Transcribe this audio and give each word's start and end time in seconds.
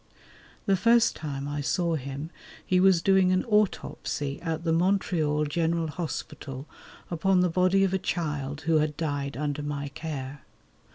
The 0.65 0.75
first 0.75 1.15
time 1.15 1.47
I 1.47 1.61
saw 1.61 1.93
him 1.93 2.31
he 2.65 2.79
was 2.79 3.03
doing 3.03 3.31
an 3.31 3.45
autopsy 3.45 4.41
at 4.41 4.63
the 4.63 4.73
Montreal 4.73 5.45
General 5.45 5.89
Hospital 5.89 6.65
upon 7.11 7.41
the 7.41 7.49
body 7.51 7.83
of 7.83 7.93
a 7.93 7.99
child 7.99 8.61
who 8.61 8.77
had 8.79 8.97
died 8.97 9.37
under 9.37 9.61
my 9.61 9.89
care. 9.89 10.41